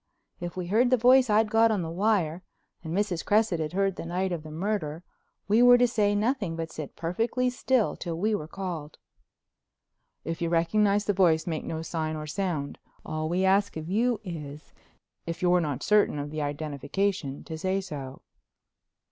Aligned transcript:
If 0.39 0.57
we 0.57 0.65
heard 0.65 0.89
the 0.89 0.97
voice 0.97 1.29
I'd 1.29 1.51
got 1.51 1.69
on 1.69 1.83
the 1.83 1.91
wire 1.91 2.41
and 2.83 2.91
Mrs. 2.91 3.23
Cresset 3.23 3.59
had 3.59 3.73
heard 3.73 3.97
the 3.97 4.05
night 4.07 4.31
of 4.31 4.41
the 4.41 4.49
murder 4.49 5.03
we 5.47 5.61
were 5.61 5.77
to 5.77 5.87
say 5.87 6.15
nothing, 6.15 6.55
but 6.55 6.71
sit 6.71 6.95
perfectly 6.95 7.51
still 7.51 7.95
till 7.95 8.17
we 8.17 8.33
were 8.33 8.47
called. 8.47 8.97
"If 10.23 10.41
you 10.41 10.49
recognize 10.49 11.05
the 11.05 11.13
voice 11.13 11.45
make 11.45 11.65
no 11.65 11.83
sign 11.83 12.15
or 12.15 12.25
sound. 12.25 12.79
All 13.05 13.29
we 13.29 13.45
ask 13.45 13.77
of 13.77 13.87
you 13.91 14.19
is, 14.23 14.73
if 15.27 15.43
you're 15.43 15.61
not 15.61 15.83
certain 15.83 16.17
of 16.17 16.31
the 16.31 16.41
identification, 16.41 17.43
to 17.43 17.55
say 17.55 17.79
so." 17.79 18.23